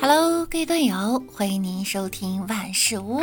[0.00, 3.20] Hello，各位段友，欢迎您收听万事屋。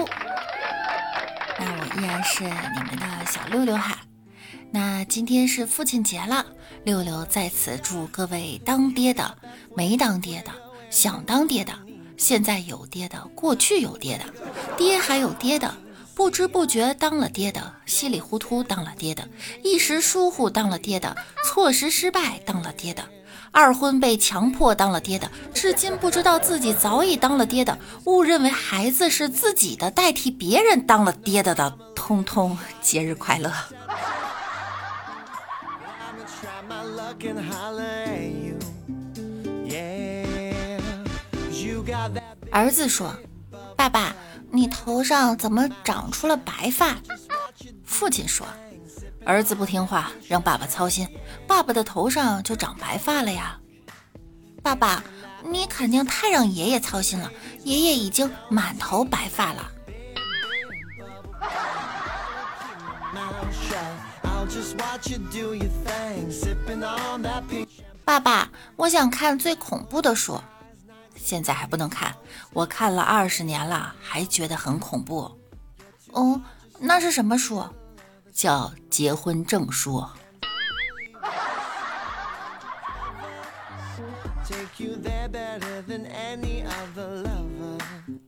[1.60, 3.98] 那我依然是你们的小六六哈。
[4.70, 6.46] 那今天是父亲节了，
[6.84, 9.38] 六六在此祝各位当爹的、
[9.76, 10.52] 没当爹的、
[10.90, 11.74] 想当爹的、
[12.16, 14.26] 现在有爹的、过去有爹的、
[14.78, 15.74] 爹还有爹的、
[16.18, 19.30] 不知不觉当了爹的、稀里糊涂当了爹的、
[19.64, 23.04] 一时疏忽当了爹的、错失失败当了爹的。
[23.52, 33.54] 二婚被强迫当了爹的，至今不知道自己早已当了爹的，误认为孩子是自己的，代替别人当了爹的的，通通节日快乐。
[42.52, 43.16] 儿子说
[43.78, 44.16] ：“爸爸，
[44.52, 46.96] 你头上怎么长出了白发？”
[47.86, 48.48] 父亲说。
[49.26, 51.06] 儿子不听话，让爸爸操心，
[51.46, 53.60] 爸爸的头上就长白发了呀。
[54.64, 55.04] 爸爸，
[55.44, 57.30] 你肯定太让爷爷操心了，
[57.66, 59.70] 爷爷已经满头白发了。
[68.06, 70.40] 爸爸，我想看最恐怖的书，
[71.28, 72.16] 现在还不能看，
[72.54, 75.30] 我看了二十年了，还觉得很恐怖。
[76.14, 76.42] 哦，
[76.80, 77.62] 那是什么书？
[78.34, 80.02] 叫结婚证书。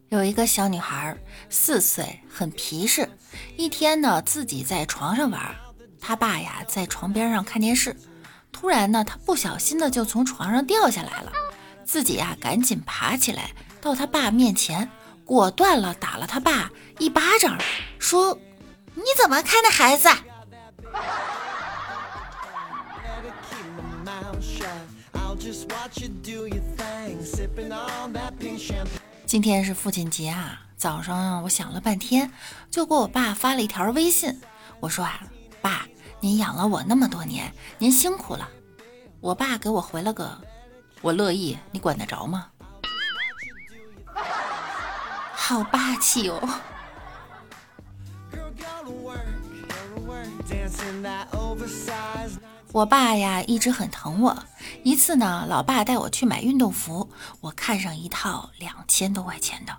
[0.10, 1.16] 有一个小女孩，
[1.50, 3.08] 四岁，很皮实。
[3.56, 5.56] 一天呢，自己在床上玩，
[6.02, 7.96] 她爸呀在床边上看电视。
[8.52, 11.32] 突然呢，她不小心的就从床上掉下来了，
[11.92, 13.50] 自己呀赶紧爬起来，
[13.82, 14.88] 到他爸面前，
[15.26, 17.58] 果断了打了他爸一巴掌，
[17.98, 18.38] 说。
[18.96, 20.10] 你怎么看的孩子？
[29.26, 30.62] 今天是父亲节啊！
[30.76, 32.30] 早上我想了半天，
[32.70, 34.38] 就给我爸发了一条微信。
[34.80, 35.24] 我说啊，
[35.62, 35.88] 爸，
[36.20, 38.50] 您养了我那么多年，您辛苦了。
[39.22, 40.42] 我爸给我回了个，
[41.02, 42.48] 我乐意，你管得着吗？
[45.34, 46.50] 好霸气哦！
[52.72, 54.44] 我爸呀，一直很疼我。
[54.84, 57.10] 一次呢，老爸带我去买运动服，
[57.42, 59.76] 我看上一套两千多块钱的，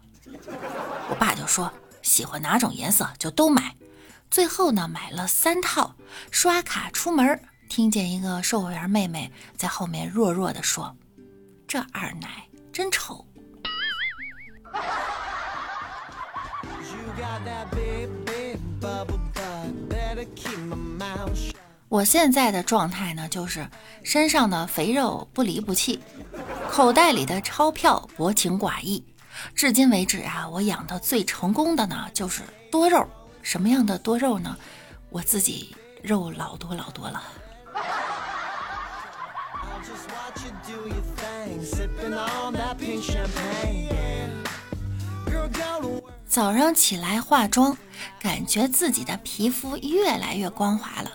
[1.08, 3.76] 我爸就说喜欢哪种颜色就都买。
[4.31, 5.94] 最后呢，买了三套，
[6.31, 10.97] 刷卡出门，听见一个售货员妹妹在后面弱弱的说
[11.70, 13.25] ：“这二奶真丑。”
[21.88, 23.70] 我现在的状态呢，就是
[24.03, 26.03] 身上的肥肉不离不弃，
[26.72, 29.06] 口袋里的钞票薄情寡义。
[29.54, 32.42] 至今为止啊，我养的最成功的呢，就是
[32.72, 33.08] 多肉。
[33.42, 34.56] 什么样的多肉呢？
[35.08, 37.22] 我自己肉老多老多了。
[46.26, 47.76] 早上起来化妆，
[48.19, 51.10] 感觉自己的皮肤越来越光滑了。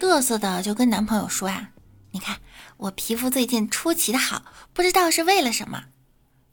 [0.00, 1.68] 嘚瑟的就跟男朋友说呀
[2.10, 2.38] ：“你看
[2.76, 4.42] 我皮肤最近出奇的好，
[4.72, 5.84] 不知道是为了什么。”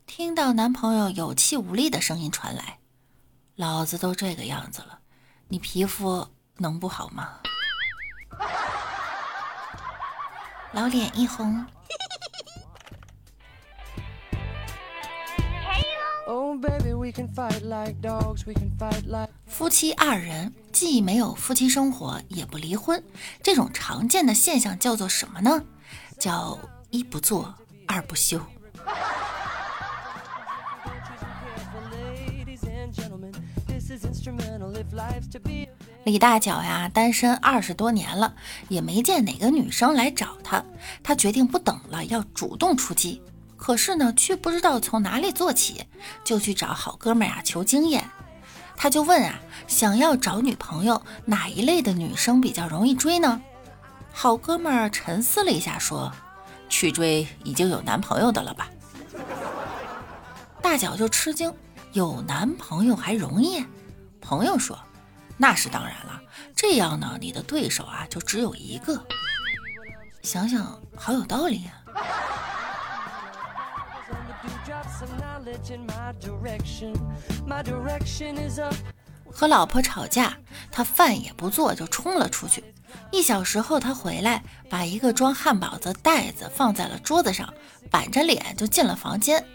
[0.05, 2.79] 听到男朋友有气无力的声音传来
[3.55, 4.99] ：“老子都这个样子了，
[5.47, 7.39] 你皮肤能不好吗？”
[10.73, 11.65] 老脸一红。
[19.47, 23.01] 夫妻二人既没有夫妻生活，也不离婚，
[23.41, 25.63] 这种常见的现象叫做什么呢？
[26.19, 26.59] 叫
[26.89, 27.53] 一不做
[27.87, 28.41] 二不休。
[36.05, 38.33] 李大脚呀，单身二十多年了，
[38.67, 40.63] 也没见哪个女生来找他，
[41.03, 43.21] 他决定不等了，要主动出击。
[43.59, 45.85] 可是呢，却不知道从哪里做起，
[46.23, 48.09] 就去找好哥们儿啊求经验。
[48.75, 53.41] 他就问啊，想要找女朋友，哪一类的女生比较容易追呢？
[54.13, 56.11] 好哥们儿沉思了一下，说
[56.69, 58.69] ：“去追已经有男朋友的了吧？”
[60.63, 61.53] 大脚就吃惊，
[61.91, 63.63] 有男朋友还容易？
[64.21, 64.79] 朋友说
[65.37, 66.21] ：“那是当然了，
[66.55, 69.05] 这样呢，你的对手啊就只有一个。”
[70.23, 71.73] 想想好有道理呀。
[79.31, 80.37] 和老婆吵架，
[80.71, 82.63] 他饭也不做就冲了出去。
[83.11, 87.53] 一小时后他回来，把一个装汉堡的袋子放在了桌子上，
[87.89, 89.45] 板着脸就进了房间。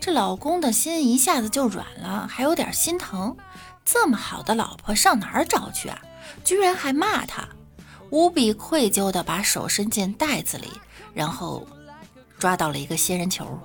[0.00, 3.36] 这老公的心一下子就软了，还有点心疼。
[3.84, 6.00] 这么好的老婆上哪儿找去啊？
[6.44, 7.48] 居然还骂他，
[8.10, 10.70] 无比愧疚的把手伸进袋子里，
[11.14, 11.66] 然后
[12.38, 13.58] 抓到了一个仙人球。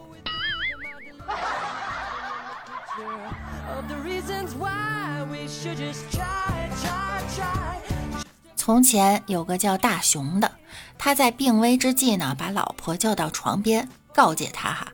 [8.56, 10.52] 从前有个叫大雄的，
[10.98, 14.88] 他在病危之际呢，把老婆叫到床边，告诫他哈。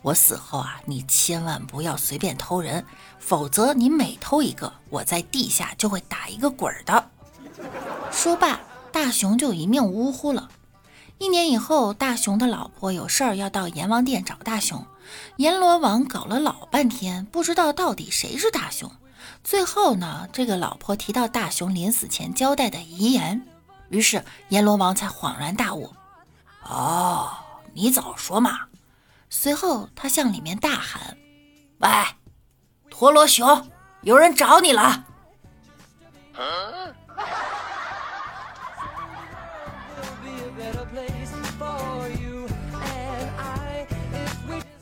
[0.00, 2.86] 我死后啊，你千万不要随便偷人，
[3.18, 7.10] 否则你每偷一个，我在地下就会打一个滚儿的。
[8.10, 8.60] 说罢，
[8.90, 10.48] 大雄就一命呜呼了。
[11.18, 14.86] 一年以后，大雄的老婆有事儿要到阎王殿找大雄，
[15.36, 18.90] 阎罗王搞了老半天，不知道到底谁是大雄。
[19.42, 23.46] 最后呢，这个老婆提到大雄临死前交代的遗言，
[23.88, 25.94] 于是阎罗王才恍然大悟：
[26.62, 27.30] 哦，
[27.72, 28.66] 你早说嘛！
[29.30, 31.16] 随后，他向里面大喊
[31.78, 31.88] ：“喂，
[32.90, 33.70] 陀螺熊，
[34.02, 35.04] 有人找你了！”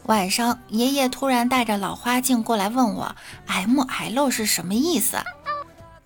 [0.07, 3.17] 晚上，爷爷突然带着老花镜过来问我
[3.47, 5.19] ：“M L 是什么意思？”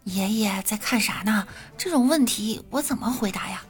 [0.05, 1.47] 爷爷在看啥呢？
[1.77, 3.63] 这种问题我怎么回答呀？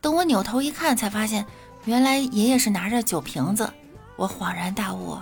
[0.00, 1.44] 等我扭头一看，才发现
[1.86, 3.68] 原来爷爷是拿着酒瓶子。
[4.14, 5.18] 我恍然大悟，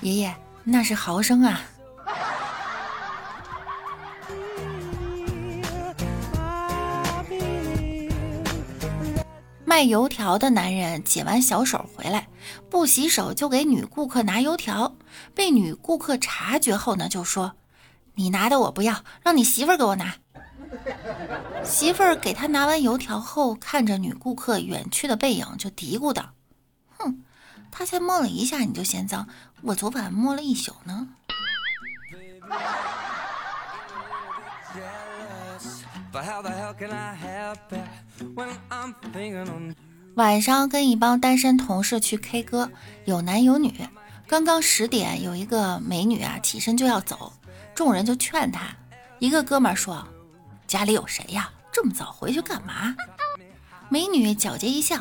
[0.00, 1.60] 爷爷，那是毫升啊！
[9.64, 11.84] 卖油条的男人解完小手，
[12.70, 14.96] 不洗手就给女顾客拿油条，
[15.34, 17.54] 被女顾客察觉后呢，就说
[18.14, 20.16] ：“你拿的我不要，让你媳妇儿给我拿。”
[21.64, 26.30] 媳妇儿给他拿完油条后，看着女顾客远去的背影，就嘀咕道
[26.98, 27.22] ：“哼。”
[27.78, 29.28] 他才摸了一下你就嫌脏，
[29.60, 31.08] 我昨晚摸了一宿呢。
[40.16, 42.70] 晚上跟一帮单身同事去 K 歌，
[43.04, 43.86] 有男有女。
[44.26, 47.34] 刚刚十点，有一个美女啊起身就要走，
[47.74, 48.62] 众人就劝她。
[49.18, 50.08] 一个哥们儿说
[50.66, 51.50] ：“家里有谁呀？
[51.70, 52.96] 这么早回去干嘛？”
[53.90, 54.96] 美女皎洁一笑：“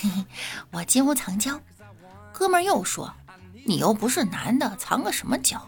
[0.00, 0.24] 嘿嘿，
[0.70, 1.60] 我金屋藏娇。”
[2.32, 3.12] 哥们儿又说
[3.66, 5.60] ：“你又不是男的，藏个什么娇？”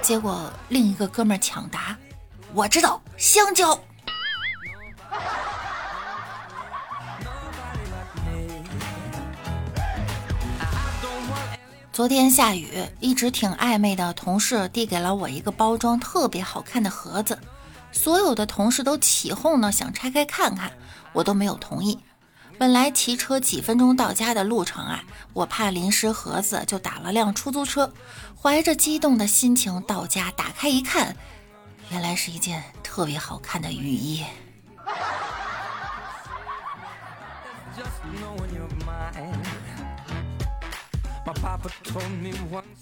[0.00, 1.94] 结果另一个哥们儿抢答
[2.54, 3.78] ：“我知道，香蕉。”
[11.92, 17.38] 昨天下雨，一直挺暧昧的同事递给了我一个包装特别好看的盒子，
[17.92, 20.72] 所有的同事都起哄呢，想拆开看看，
[21.12, 22.00] 我都没有同意。
[22.58, 25.04] 本来骑车几分钟到家的路程啊，
[25.34, 27.92] 我怕淋湿盒子，就打了辆出租车，
[28.40, 31.14] 怀着激动的心情到家，打开一看，
[31.90, 34.24] 原来是一件特别好看的雨衣。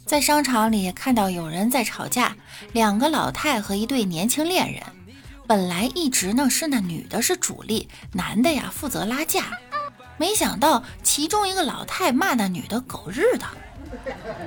[0.04, 2.36] 在商场里看到有人在吵架，
[2.72, 4.82] 两个老太和一对年轻恋人。
[5.46, 9.58] 本来一直呢是那女的是主力，男的呀负责拉架，
[10.16, 13.46] 没想到其中一个老太骂那女的狗日的，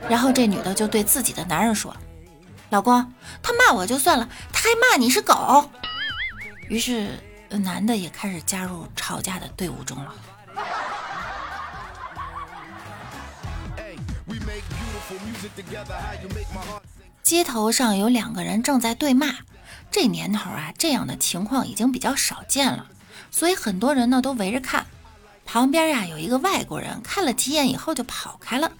[0.09, 1.93] 然后这女的就对自己的男人说
[2.71, 5.69] ：“老公，他骂我就算了，他还骂你是狗。”
[6.69, 7.19] 于是
[7.49, 10.13] 男的也开始加入吵架的队伍中了。
[17.23, 19.33] 街头上有两个人正在对骂。
[19.89, 22.87] 这年头啊，这样的情况已经比较少见了，
[23.31, 24.85] 所以很多人呢都围着看。
[25.45, 28.71] 旁边呀有一个外国人，看了几眼以后就跑开了。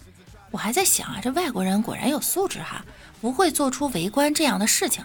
[0.50, 2.84] 我还在想啊，这外国人果然有素质哈，
[3.22, 5.04] 不会做出围观这样的事情。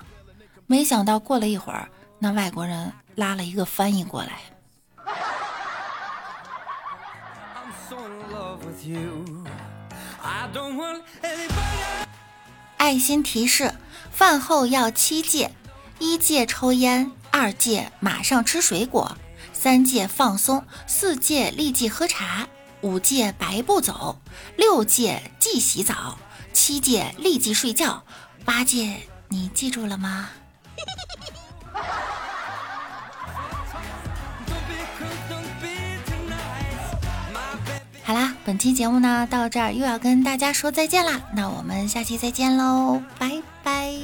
[0.67, 4.41] 没想到过了一会儿，那外国人拉了一个翻译过来。
[12.77, 13.75] 爱心提示：
[14.11, 15.53] 饭后要七戒。
[15.99, 19.17] 一戒抽烟，二戒马上吃水果，
[19.53, 22.47] 三戒放松，四戒立即喝茶，
[22.83, 24.21] 五戒白不走，
[24.57, 26.17] 六戒即洗澡，
[26.53, 28.05] 七戒立即睡觉，
[28.45, 30.31] 八戒你记住了吗？
[38.49, 43.98] 本期节目呢到这儿又要跟大家说再见啦，那我们下期再见喽，拜拜。